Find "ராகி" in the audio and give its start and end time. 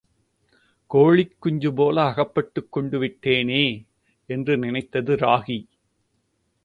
5.15-5.59